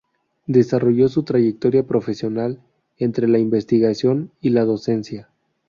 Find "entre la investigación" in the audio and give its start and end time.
2.97-4.31